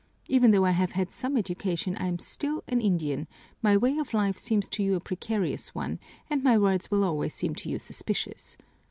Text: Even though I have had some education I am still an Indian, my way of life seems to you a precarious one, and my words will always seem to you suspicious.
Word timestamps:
Even 0.27 0.49
though 0.49 0.65
I 0.65 0.71
have 0.71 0.93
had 0.93 1.11
some 1.11 1.37
education 1.37 1.95
I 1.95 2.07
am 2.07 2.17
still 2.17 2.63
an 2.67 2.81
Indian, 2.81 3.27
my 3.61 3.77
way 3.77 3.99
of 3.99 4.15
life 4.15 4.35
seems 4.35 4.67
to 4.69 4.81
you 4.81 4.95
a 4.95 4.99
precarious 4.99 5.75
one, 5.75 5.99
and 6.27 6.43
my 6.43 6.57
words 6.57 6.89
will 6.89 7.03
always 7.03 7.35
seem 7.35 7.53
to 7.53 7.69
you 7.69 7.77
suspicious. 7.77 8.57